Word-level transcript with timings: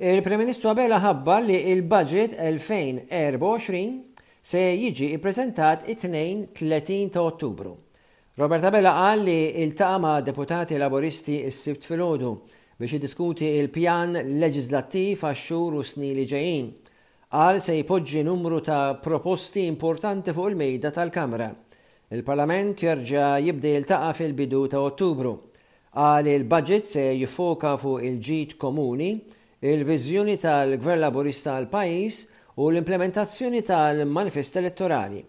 Il-Prem-Ministru 0.00 0.70
Abela 0.72 0.96
ħabbar 1.02 1.42
li 1.44 1.58
il-budget 1.74 2.32
2024 2.38 3.80
se 4.40 4.56
jiġi 4.64 5.10
ippreżentat 5.12 5.82
it-2-30 5.92 7.10
ta' 7.12 7.20
Ottubru. 7.28 7.74
Robert 8.40 8.64
Abela 8.64 8.94
qal 8.96 9.20
li 9.26 9.34
il-taqa 9.60 10.14
deputati 10.24 10.78
laboristi 10.80 11.42
s-sibt 11.50 11.84
filgħodu 11.84 12.30
biex 12.80 12.94
jiddiskuti 12.96 13.50
il-pjan 13.60 14.16
leġislattiv 14.40 15.20
għax-xhur 15.34 15.76
u 15.76 15.84
snin 15.84 16.16
li 16.16 16.24
ġejjin. 16.32 16.70
Qal 17.36 17.60
se 17.60 17.76
jpoġġi 17.82 18.22
numru 18.24 18.62
ta' 18.64 18.94
proposti 19.04 19.66
importanti 19.68 20.32
fuq 20.32 20.48
il-mejda 20.54 20.94
tal-Kamra. 20.96 21.50
Il-Parlament 22.08 22.86
jerġa' 22.86 23.34
il 23.52 23.84
taqa' 23.84 24.14
fil-bidu 24.16 24.62
ta' 24.72 24.80
Ottubru. 24.80 25.34
Qal 25.92 26.24
il-budget 26.38 26.88
se 26.88 27.04
jiffoka 27.20 27.74
fuq 27.76 28.00
il-ġid 28.08 28.56
komuni 28.56 29.10
il-viżjoni 29.60 30.34
tal-Gvern 30.40 31.02
Laburista 31.04 31.52
għal 31.58 31.66
pajis 31.68 32.18
u 32.62 32.70
l-implementazzjoni 32.70 33.60
tal-manifest 33.68 34.54
elettorali. 34.56 35.20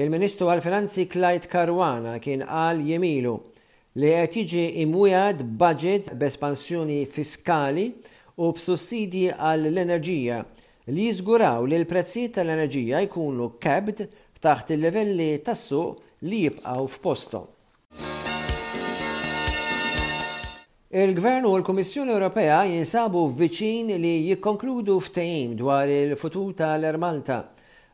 Il-Ministru 0.00 0.48
għal-Finanzi 0.48 1.04
Clyde 1.12 1.50
Karwana 1.52 2.14
kien 2.22 2.46
għal 2.46 2.80
jemilu 2.94 3.34
li 4.00 4.12
qed 4.14 4.38
jiġi 4.38 4.64
imwiegħed 4.86 5.42
budget 5.60 6.08
b'espansjoni 6.16 7.02
fiskali 7.12 7.84
u 8.40 8.48
b'sussidi 8.56 9.26
għall-enerġija 9.36 10.40
li 10.94 11.10
jiżguraw 11.10 11.68
li 11.68 11.76
l-prezzijiet 11.82 12.38
tal-enerġija 12.38 13.04
jkunu 13.10 13.50
kebd 13.60 14.06
taħt 14.46 14.72
il-livelli 14.78 15.30
tas-suq 15.44 16.24
li 16.24 16.46
jibqgħu 16.46 16.88
f'postom. 16.94 17.48
Il-Gvern 20.90 21.44
u 21.44 21.50
l-Komissjoni 21.60 22.14
Ewropea 22.14 22.62
jinsabu 22.64 23.26
viċin 23.36 23.90
li 24.00 24.10
jikkonkludu 24.30 24.94
ftehim 25.04 25.50
dwar 25.60 25.84
il-futur 25.92 26.54
tal-Ermalta. 26.56 27.42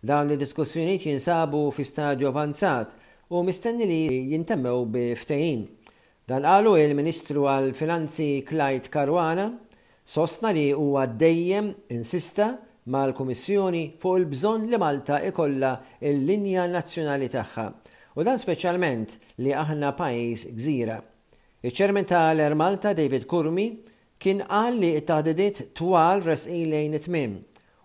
Dawn 0.07 0.29
il-diskussjoniet 0.31 1.03
jinsabu 1.09 1.65
fi 1.75 1.83
stadju 1.85 2.29
avanzat 2.31 2.93
u 3.35 3.41
mistenni 3.43 3.89
li 3.91 3.99
jintemmew 4.31 4.85
bi 4.95 5.03
ftehim. 5.19 5.65
Dan 6.31 6.47
qalu 6.47 6.77
il-Ministru 6.85 7.49
għal-Finanzi 7.51 8.45
Clyde 8.47 8.93
Karwana 8.95 9.49
sostna 10.05 10.53
li 10.55 10.69
huwa 10.71 11.03
dejjem 11.11 11.73
insista 11.99 12.53
mal-Komissjoni 12.95 13.89
fuq 13.99 14.21
il-bżonn 14.23 14.69
li 14.71 14.79
Malta 14.79 15.19
ikolla 15.33 15.73
il-linja 15.99 16.69
nazzjonali 16.77 17.27
tagħha. 17.35 17.67
U 18.15 18.23
dan 18.23 18.39
speċjalment 18.39 19.19
li 19.43 19.51
aħna 19.51 19.91
pajjiż 19.99 20.47
gżira. 20.61 21.01
Iċ-ċermen 21.65 22.05
tal-Er 22.05 22.53
Malta 22.61 22.91
David 22.93 23.23
Kurmi 23.25 23.63
kien 24.21 24.43
qal 24.45 24.75
li 24.77 24.91
t-taħdidiet 25.01 25.63
twal 25.79 26.21
resqin 26.27 26.67
lejn 26.69 26.97
it-tmim 26.99 27.39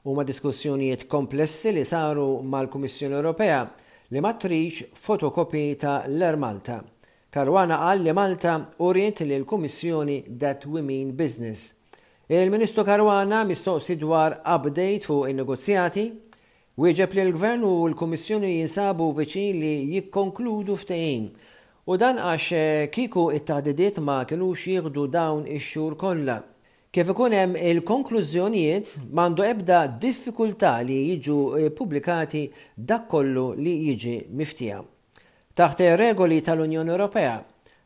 u 0.03 0.15
ma 0.17 0.25
diskussjonijiet 0.27 1.05
komplessi 1.07 1.71
li 1.71 1.85
saru 1.87 2.25
mal-Kummissjoni 2.55 3.15
Ewropea 3.21 3.61
li 4.11 4.19
ma 4.25 4.33
trix 4.35 4.81
fotokopi 4.99 5.63
ta' 5.79 6.01
l 6.11 6.19
ermalta 6.27 6.75
Malta. 6.81 6.83
Karwana 7.31 7.77
qal 7.85 8.03
li 8.03 8.11
Malta 8.19 8.57
orient 8.83 9.21
li 9.23 9.37
l-Kummissjoni 9.39 10.17
that 10.43 10.65
women 10.67 11.13
business. 11.21 11.71
Il-Ministru 12.27 12.83
Karwana 12.83 13.45
mistoqsi 13.47 13.95
dwar 14.03 14.41
update 14.43 15.07
fuq 15.07 15.29
in-negozjati 15.31 16.03
wieġeb 16.75 17.15
li 17.15 17.25
l-Gvern 17.29 17.63
u 17.63 17.73
l-Kummissjoni 17.93 18.57
jinsabu 18.57 19.13
viċin 19.23 19.63
li 19.63 19.71
jikkonkludu 19.95 20.75
ftehim 20.83 21.31
U 21.89 21.95
dan 21.97 22.19
għax 22.21 22.49
eh, 22.53 22.89
kiku 22.93 23.31
it-taħdidiet 23.33 23.95
ma 24.05 24.19
kienu 24.29 24.51
jieħdu 24.53 25.07
dawn 25.09 25.47
ix-xhur 25.49 25.95
kollha. 25.97 26.35
Kif 26.93 27.09
ikun 27.15 27.33
hemm 27.33 27.57
il-konklużjonijiet 27.57 28.91
m'għandu 29.09 29.45
ebda 29.47 29.79
diffikultà 30.03 30.75
li 30.85 30.99
jiġu 31.15 31.37
eh, 31.63 31.71
pubblikati 31.73 32.43
dak 32.75 33.07
kollu 33.09 33.47
li 33.57 33.73
jiġi 33.87 34.13
miftija. 34.37 34.83
Taħt 35.57 35.81
ir 35.87 35.97
regoli 36.03 36.43
tal-Unjoni 36.45 36.93
Ewropea, 36.93 37.39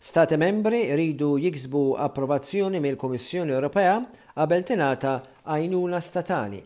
Stati 0.03 0.35
membri 0.35 0.81
ridu 0.99 1.38
jiksbu 1.39 1.85
approvazzjoni 2.09 2.83
mill-Kummissjoni 2.83 3.55
Ewropea 3.55 3.95
qabel 4.35 4.67
tingħata 4.67 5.16
għajnuna 5.47 6.03
statali. 6.03 6.59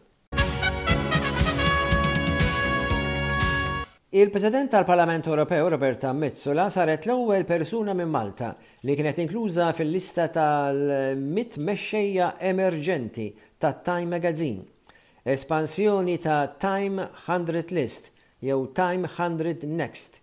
Il-President 4.10 4.70
tal-Parlament 4.70 5.20
Ewropew 5.28 5.68
Roberta 5.68 6.14
Mezzola 6.14 6.70
saret 6.72 7.04
l-ewwel 7.10 7.44
persuna 7.44 7.92
minn 7.92 8.08
Malta 8.08 8.54
li 8.88 8.94
kienet 8.96 9.18
inkluża 9.20 9.66
fil-lista 9.76 10.30
tal-mit 10.32 11.58
mexxejja 11.60 12.30
emerġenti 12.48 13.26
ta' 13.60 13.74
Time 13.84 14.08
Magazine. 14.14 14.64
Espansjoni 15.28 16.16
ta' 16.24 16.54
Time 16.56 17.04
100 17.26 17.76
List 17.76 18.08
jew 18.40 18.70
Time 18.80 19.12
100 19.12 19.68
Next. 19.68 20.22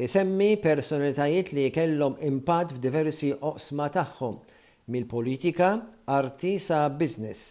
Isemmi 0.00 0.56
personalitajiet 0.56 1.52
li 1.52 1.68
kellhom 1.76 2.16
impatt 2.24 2.72
f'diversi 2.78 3.34
oqsma 3.36 3.90
tagħhom 3.98 4.40
mill-politika, 4.88 5.74
arti 6.06 6.56
sa' 6.58 6.86
business 6.88 7.50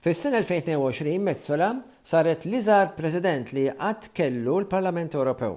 Fis-sena 0.00 0.38
2022 0.46 1.16
Mezzola 1.18 1.70
saret 2.06 2.44
l-iżgħar 2.46 2.92
president 2.94 3.48
li 3.50 3.64
qatt 3.80 4.12
kellu 4.14 4.60
l-Parlament 4.62 5.16
Ewropew 5.18 5.56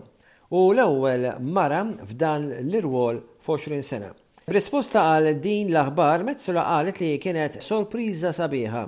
u 0.57 0.61
l-ewwel 0.73 1.27
mara 1.53 1.83
f'dan 2.09 2.47
l-irwol 2.63 3.19
f'20 3.45 3.85
sena. 3.85 4.09
B'risposta 4.49 5.03
għal 5.13 5.35
din 5.45 5.69
l-aħbar 5.69 6.25
Mezzola 6.31 6.63
qalet 6.71 7.03
li 7.03 7.11
kienet 7.21 7.59
sorpriża 7.61 8.33
sabiħa 8.33 8.81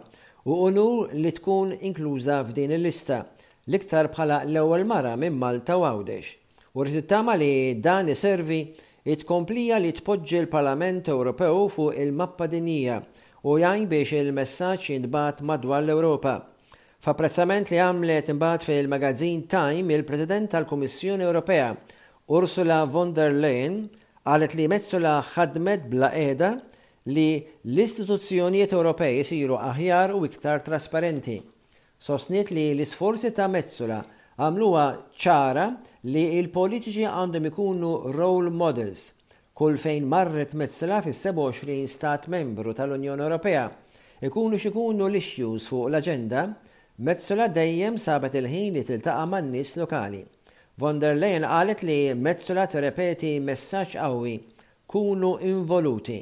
u 0.50 0.58
onur 0.72 1.14
li 1.14 1.30
tkun 1.38 1.76
inkluża 1.86 2.40
f'din 2.50 2.74
il-lista 2.80 3.22
l-iktar 3.70 4.10
bħala 4.16 4.42
l-ewwel 4.50 4.88
mara 4.90 5.14
minn 5.22 5.38
Malta 5.38 5.78
u 5.78 5.86
Għawdex. 5.86 6.28
U 6.74 6.82
rrid 6.82 7.14
li 7.46 7.78
dan 7.86 8.10
iservi 8.10 8.64
it-komplija 9.06 9.78
li 9.86 9.94
tpoġġi 10.02 10.48
l-Parlament 10.48 11.14
Ewropew 11.14 11.68
fuq 11.78 11.94
il-mappa 12.02 12.50
dinija 12.50 13.04
u 13.44 13.58
jgħin 13.60 13.88
biex 13.92 14.16
il-messaġġ 14.24 14.84
jindbat 14.94 15.42
madwar 15.44 15.84
l-Ewropa. 15.84 16.34
F'apprezzament 17.04 17.68
li 17.74 17.80
għamlet 17.84 18.30
imbat 18.32 18.64
fil-magazzin 18.64 19.42
Time 19.52 19.92
il-President 19.98 20.54
tal-Kummissjoni 20.54 21.26
Ewropea 21.28 21.72
Ursula 22.32 22.78
von 22.88 23.12
der 23.12 23.34
Leyen 23.36 23.82
għalet 24.24 24.54
li 24.56 24.68
la 25.04 25.18
ħadmet 25.34 25.90
bla 25.92 26.12
eda 26.16 26.54
li 27.12 27.44
l-istituzzjonijiet 27.64 28.72
Ewropej 28.80 29.18
jisiru 29.18 29.58
aħjar 29.60 30.16
u 30.16 30.24
iktar 30.26 30.64
trasparenti. 30.64 31.42
Sostniet 32.00 32.52
li 32.56 32.70
l-isforzi 32.74 33.34
ta' 33.36 33.50
Metzula 33.52 34.00
għamluwa 34.40 34.86
ċara 35.20 35.68
li 36.08 36.30
il-politiċi 36.40 37.04
għandhom 37.12 37.52
ikunu 37.52 37.92
role 38.16 38.50
models 38.50 39.10
kull 39.54 39.76
fejn 39.78 40.06
marret 40.10 40.54
metzla 40.58 40.98
fis-27 41.06 41.70
stat 41.88 42.26
membru 42.34 42.74
tal-Unjoni 42.78 43.22
Ewropea. 43.22 43.66
Ikunu 44.26 44.58
xikunu 44.58 45.10
l-issues 45.12 45.68
fuq 45.70 45.90
l-agenda, 45.92 46.48
Metzola 47.04 47.48
dejjem 47.50 47.96
sabet 47.98 48.36
il-ħin 48.38 48.76
li 48.78 48.84
tiltaqa' 48.86 49.24
man-nies 49.30 49.72
lokali. 49.80 50.20
Von 50.78 51.00
der 51.02 51.16
Leyen 51.18 51.42
qalet 51.50 51.82
li 51.86 51.98
Metzola 52.18 52.66
terrepeti 52.70 53.34
messaġġ 53.42 53.96
qawwi 53.98 54.34
kunu 54.94 55.32
involuti. 55.50 56.20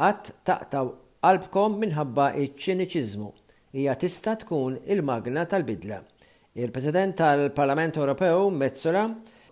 Qatt 0.00 0.30
taqtaw 0.48 0.88
qalbkom 1.24 1.76
minħabba 1.82 2.30
iċ-ċiniċiżmu. 2.42 3.28
Hija 3.76 3.96
tista' 4.00 4.36
tkun 4.46 4.78
il-magna 4.92 5.44
tal-bidla. 5.48 6.00
Il-President 6.58 7.16
tal-Parlament 7.20 8.00
Ewropew 8.00 8.48
Metzola 8.64 9.06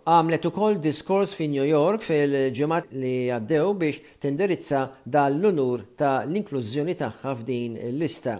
għamlet 0.06 0.44
ukoll 0.47 0.76
diskors 0.79 1.32
fi 1.35 1.49
New 1.50 1.64
York 1.67 2.05
fil-ġemat 2.06 2.93
li 2.94 3.25
għaddew 3.26 3.73
biex 3.79 4.05
tindirizza 4.23 4.85
dal-lunur 5.03 5.82
ta' 5.99 6.20
l-inklużjoni 6.29 6.94
tagħha 7.00 7.32
f'din 7.41 7.75
il-lista. 7.88 8.37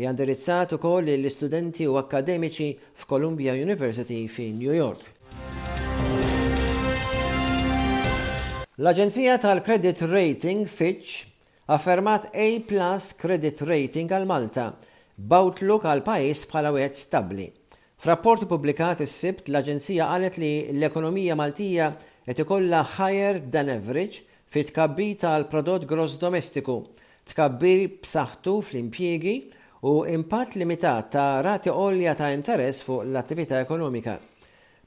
Jandirizzat 0.00 0.72
ukoll 0.78 1.10
l-istudenti 1.18 1.84
u 1.84 1.98
akademiċi 2.00 2.70
f'Columbia 3.02 3.52
University 3.52 4.22
fi 4.32 4.48
New 4.56 4.72
York. 4.72 5.04
L-Aġenzija 8.80 9.36
tal-Credit 9.44 10.00
Rating 10.08 10.62
Fitch 10.72 11.26
affermat 11.68 12.30
A 12.32 12.48
plus 12.64 13.10
credit 13.20 13.60
rating 13.68 14.08
għal 14.08 14.24
Malta, 14.26 14.70
boutlook 15.20 15.84
għal 15.84 16.00
pajis 16.08 16.46
bħala 16.48 16.72
wieħed 16.78 17.04
stabli. 17.04 17.50
F'rapporti 18.00 18.46
publikat 18.48 19.02
is-sibt 19.04 19.50
l-Aġenzija 19.52 20.06
qalet 20.08 20.36
li 20.40 20.48
l-ekonomija 20.72 21.34
Maltija 21.36 21.90
qed 22.24 22.38
ikollha 22.46 22.78
higher 22.94 23.42
than 23.52 23.68
average 23.74 24.22
fi 24.48 24.62
tkabbi 24.70 25.10
tal-prodott 25.20 25.84
gross 25.90 26.14
domestiku, 26.22 26.78
tkabbir 27.28 27.82
b'saħħtu 27.98 28.54
fl-impjiegi 28.70 29.34
u 29.84 29.92
impatt 30.14 30.56
limitat 30.56 31.10
ta' 31.12 31.42
rati 31.44 31.68
għolja 31.74 32.16
ta' 32.22 32.30
interess 32.38 32.80
fuq 32.88 33.04
l-attività 33.04 33.60
ekonomika. 33.66 34.16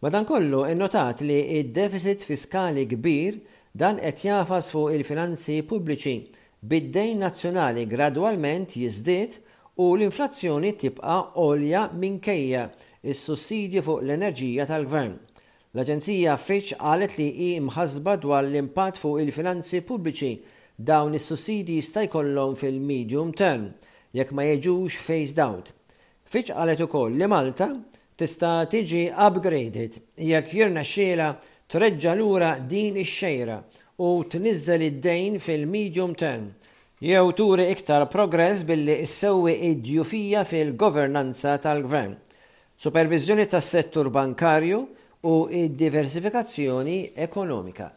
Madankollu 0.01 0.63
innotat 0.74 1.21
li 1.21 1.38
id-deficit 1.60 2.25
fiskali 2.25 2.88
kbir 2.95 3.38
dan 3.77 4.01
qed 4.01 4.25
jafas 4.31 4.74
fuq 4.74 4.89
il-finanzi 4.98 5.62
pubbliċi 5.69 6.18
bid-dejn 6.65 7.21
nazzjonali 7.27 7.86
gradwalment 7.94 8.74
jiżdiet 8.81 9.43
u 9.75 9.96
l-inflazzjoni 9.96 10.75
tibqa 10.78 11.31
olja 11.42 11.88
minkejja 12.02 12.68
is-sussidji 13.12 13.81
fuq 13.81 14.04
l-enerġija 14.06 14.66
tal-gvern. 14.70 15.16
L-Aġenzija 15.74 16.36
Fitch 16.38 16.75
qalet 16.78 17.16
li 17.18 17.25
hi 17.40 17.48
mħasba 17.60 18.14
dwar 18.22 18.44
l-impatt 18.46 19.00
fuq 19.02 19.24
il-finanzi 19.24 19.81
pubbliċi 19.81 20.30
dawn 20.78 21.18
is-sussidji 21.18 21.80
jista' 21.80 22.04
jkollhom 22.06 22.54
fil-medium 22.62 23.31
term 23.34 23.66
jekk 24.14 24.36
ma 24.38 24.46
jeġux 24.52 25.00
phased 25.08 25.42
out. 25.42 25.72
Fitch 26.30 26.54
qalet 26.54 26.86
ukoll 26.86 27.18
li 27.18 27.25
Malta 27.34 27.72
tista' 28.18 28.68
tiġi 28.70 29.08
upgraded 29.10 29.98
jekk 30.22 30.54
jirna 30.54 30.86
xiela 30.86 31.31
treġġa 31.74 32.14
lura 32.22 32.54
din 32.70 33.02
ix-xejra 33.02 33.58
u 34.06 34.12
tniżżel 34.30 34.86
id-dejn 34.92 35.42
fil-medium 35.42 36.14
term 36.14 36.46
jew 37.04 37.34
turi 37.36 37.64
iktar 37.72 38.06
progress 38.12 38.64
billi 38.68 38.94
issewwi 39.04 39.54
id-djufija 39.70 40.46
fil-governanza 40.48 41.58
tal-gvern, 41.60 42.14
supervizjoni 42.80 43.44
tas-settur 43.52 44.08
bankarju 44.10 44.80
u 45.28 45.34
id-diversifikazzjoni 45.52 47.10
ekonomika. 47.28 47.90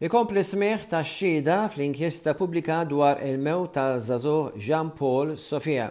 Ikompli 0.00 0.44
smieħ 0.46 0.86
ta' 0.88 1.02
xxida 1.04 1.58
fl-inkjesta 1.74 2.32
publika 2.38 2.78
dwar 2.88 3.20
il-mew 3.26 3.66
ta' 3.76 3.98
Zazo 4.00 4.54
Jean-Paul 4.56 5.34
Sofia. 5.36 5.90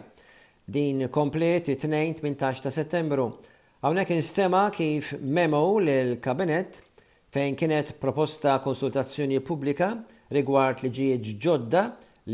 Din 0.65 1.05
komplet 1.13 1.69
2-18 1.69 2.61
ta' 2.65 2.71
settembru. 2.73 3.29
Hawnhekk 3.79 4.09
instema 4.09 4.71
kif 4.73 5.11
memo 5.21 5.77
lill-Kabinet 5.79 6.79
fejn 7.31 7.53
kienet 7.55 7.91
proposta 8.01 8.55
konsultazzjoni 8.63 9.37
pubblika 9.45 9.89
rigward 10.33 10.81
li 10.81 10.89
ġieġ 10.97 11.27
ġodda 11.43 11.83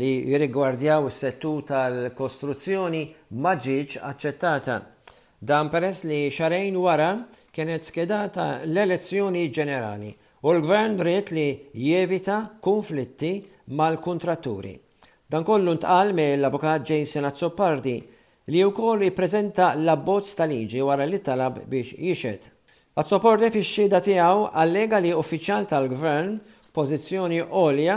li 0.00 0.08
jirrigwardjaw 0.30 1.10
is-settu 1.10 1.52
tal-kostruzzjoni 1.68 3.02
ma 3.44 3.52
ġiġ 3.60 3.98
aċċettata. 4.08 4.78
Dan 5.44 5.68
peress 5.68 6.06
li 6.08 6.22
xarejn 6.32 6.80
wara 6.80 7.10
kienet 7.52 7.84
skedata 7.84 8.48
l-elezzjoni 8.64 9.44
ġenerali 9.52 10.14
u 10.48 10.56
l-gvern 10.56 10.96
rrit 11.04 11.34
li 11.36 11.48
jevita 11.76 12.38
konflitti 12.64 13.34
mal-kontratturi. 13.68 14.78
Dan 15.28 15.44
kollu 15.44 15.76
ntqal 15.76 16.16
l 16.16 16.32
avukat 16.48 16.88
Jason 16.88 17.28
Azzopardi 17.28 17.98
li 18.52 18.60
wkoll 18.62 19.00
jiprezenta 19.06 19.70
l-abbozz 19.78 20.34
ta' 20.36 20.44
liġi 20.48 20.82
wara 20.84 21.06
li 21.08 21.18
talab 21.24 21.62
biex 21.70 21.88
jixed. 21.96 22.42
sopporti 23.08 23.48
fix-xhieda 23.54 24.00
tiegħu 24.04 24.44
allega 24.62 24.98
li 25.00 25.14
uffiċjal 25.16 25.64
tal-gvern 25.70 26.34
pozizjoni 26.76 27.40
olja 27.40 27.96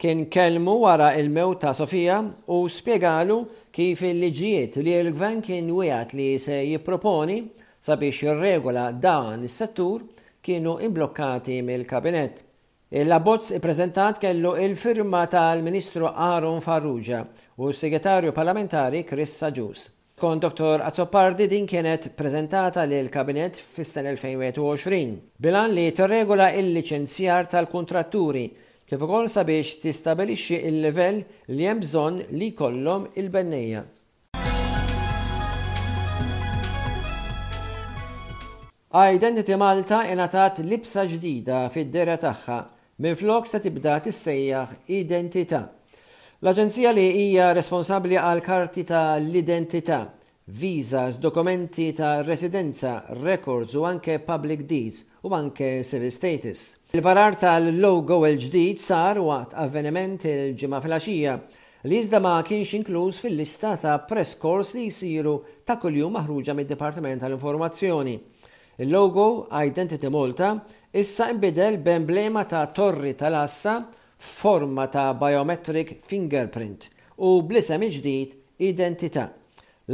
kien 0.00 0.24
kelmu 0.28 0.78
wara 0.86 1.10
il-mew 1.20 1.52
ta' 1.60 1.74
Sofija 1.76 2.22
u 2.56 2.64
spiegalu 2.68 3.36
kif 3.76 4.00
il-liġijiet 4.08 4.80
li 4.80 4.96
l-gvern 5.04 5.42
kien 5.44 5.68
wijat 5.70 6.16
li 6.16 6.30
se 6.38 6.62
jipproponi 6.64 7.38
sabiex 7.78 8.24
jirregola 8.24 8.88
dan 8.92 9.44
is-settur 9.44 10.00
kienu 10.44 10.78
imblokkati 10.80 11.60
mill-kabinet. 11.62 12.40
Il-abbozz 12.88 13.58
prezentat 13.60 14.18
kellu 14.18 14.54
il-firma 14.56 15.26
tal-Ministru 15.26 16.04
Aaron 16.14 16.60
Farrugia 16.60 17.26
u 17.56 17.70
s-Segretarju 17.70 18.30
Parlamentari 18.32 19.04
Chris 19.04 19.32
Saġus. 19.42 19.88
Kon 20.18 20.38
Dr. 20.38 20.80
Azzopardi 20.84 21.48
din 21.48 21.66
kienet 21.66 22.10
prezentata 22.14 22.84
lil 22.84 23.08
kabinet 23.10 23.56
fis-sen 23.56 24.04
2021 24.14 25.16
bilan 25.42 25.72
li 25.74 25.88
tirregola 25.92 26.52
il-liċenzjar 26.54 27.48
tal-kontratturi 27.50 28.50
kif 28.86 29.00
ukoll 29.02 29.26
sabiex 29.32 29.78
tistabilixxi 29.82 30.60
il-livell 30.68 31.24
li 31.56 31.66
hemm 31.66 31.80
bżonn 31.82 32.20
li 32.36 32.52
jkollhom 32.52 33.08
il-bennejja. 33.16 33.82
Identity 38.94 39.56
Malta 39.58 40.04
ingħatat 40.06 40.62
libsa 40.70 41.02
ġdida 41.10 41.64
fid-dera 41.74 42.14
tagħha 42.20 42.60
Minflok 43.02 43.48
se 43.50 43.58
tibda 43.58 43.96
tissejjaħ 44.04 44.74
identità. 45.02 45.58
L-Aġenzija 46.44 46.92
li 46.94 47.02
hija 47.24 47.48
responsabbli 47.56 48.14
għal 48.20 48.42
karti 48.44 48.84
ta' 48.86 49.16
l-identità, 49.18 49.98
visas, 50.54 51.18
dokumenti 51.18 51.88
ta' 51.92 52.20
residenza, 52.22 53.00
records 53.18 53.74
u 53.74 53.82
anke 53.88 54.20
public 54.22 54.62
deeds 54.70 55.00
u 55.26 55.32
anke 55.34 55.82
civil 55.82 56.12
status. 56.14 56.62
Il-varar 56.94 57.34
tal-logo 57.42 58.20
l-ġdid 58.28 58.78
sar 58.78 59.18
waqt 59.18 59.56
avveniment 59.58 60.28
il-ġimgħa 60.30 60.82
filgħaxija 60.84 61.38
li 61.90 61.98
iżda 61.98 62.20
ma 62.22 62.36
kienx 62.46 62.78
inkluż 62.78 63.18
fil-lista 63.24 63.74
ta' 63.82 63.98
press 64.06 64.38
course 64.38 64.78
li 64.78 64.86
jsiru 64.94 65.40
ta' 65.66 65.80
kuljum 65.82 66.14
maħruġa 66.14 66.54
mid-Dipartiment 66.62 67.26
tal-Informazzjoni. 67.26 68.14
Il-logo 68.76 69.46
Identity 69.52 70.08
Malta 70.08 70.64
issa 70.90 71.28
imbidel 71.30 71.78
b'emblema 71.78 72.44
ta' 72.44 72.66
torri 72.66 73.14
tal-assa 73.14 73.86
f'forma 74.16 74.88
ta' 74.88 75.14
biometric 75.14 75.98
fingerprint 76.02 76.88
u 77.22 77.38
blisem 77.46 77.84
ġdid 77.94 78.32
identità. 78.58 79.28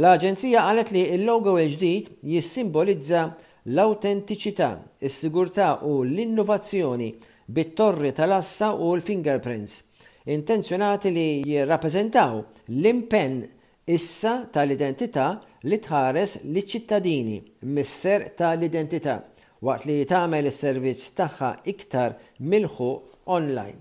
L-Aġenzija 0.01 0.63
qalet 0.65 0.89
li 0.95 1.03
il-logo 1.13 1.53
ġdid 1.59 2.09
jissimbolizza 2.25 3.21
l-autentiċità, 3.69 4.71
is-sigurtà 4.97 5.75
u 5.85 6.01
l-innovazzjoni 6.01 7.11
bit-torri 7.53 8.15
tal-assa 8.17 8.71
u 8.73 8.95
l-fingerprints, 8.97 9.77
intenzjonati 10.25 11.13
li 11.13 11.27
jirrappreżentaw 11.45 12.41
l-impenn 12.81 13.43
issa 13.93 14.39
tal-identità 14.49 15.35
li 15.63 15.77
tħares 15.77 16.39
li 16.49 16.61
ċittadini 16.65 17.39
misser 17.77 18.23
ta' 18.37 18.53
l-identità 18.57 19.19
waqt 19.61 19.85
li 19.85 19.97
tagħmel 20.09 20.49
is-servizz 20.49 21.11
tagħha 21.19 21.49
iktar 21.73 22.15
milħu 22.49 22.87
online. 23.29 23.77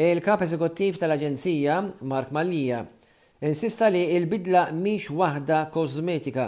Il-kap 0.00 0.44
eżekuttiv 0.46 1.00
tal-Aġenzija, 1.02 1.80
Mark 2.06 2.30
Mallija, 2.32 2.84
insista 3.42 3.88
li 3.90 4.04
il-bidla 4.14 4.68
miex 4.72 5.10
waħda 5.10 5.64
kozmetika, 5.74 6.46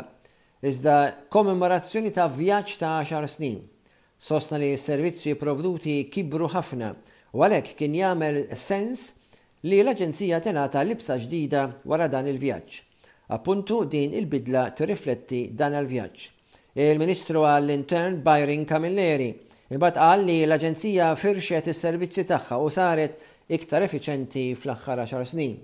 iżda 0.62 1.00
kommemorazzjoni 1.35 2.14
ta' 2.14 2.28
vjaġġ 2.31 2.76
ta' 2.85 2.95
10 3.02 3.33
snin. 3.35 3.59
Sostna 4.23 4.61
li 4.62 4.71
s-servizzi 4.76 5.35
provduti 5.35 6.04
kibru 6.14 6.47
ħafna, 6.54 6.92
u 7.35 7.42
għalhekk 7.42 7.75
kien 7.83 7.99
jagħmel 7.99 8.40
sens 8.54 9.09
li 9.66 9.83
l-Aġenzija 9.83 10.38
tingħata 10.47 10.87
libsa 10.87 11.19
ġdida 11.19 11.66
wara 11.90 12.07
dan 12.07 12.31
il-vjaġġ. 12.31 12.81
Appuntu 13.26 13.85
din 13.88 14.12
il-bidla 14.19 14.62
tirrifletti 14.76 15.43
dan 15.59 15.75
il-vjaġġ. 15.79 16.25
Il-Ministru 16.85 17.45
għall-Intern 17.47 18.19
Byron 18.26 18.64
Camilleri 18.73 19.31
imbagħad 19.76 20.00
qal 20.00 20.25
li 20.29 20.38
l-Aġenzija 20.47 21.12
firxet 21.21 21.71
is-servizzi 21.73 22.25
tagħha 22.29 22.59
u 22.67 22.73
saret 22.79 23.14
iktar 23.59 23.87
effiċenti 23.87 24.50
fl-aħħar 24.62 25.07
10 25.14 25.31
snin. 25.35 25.57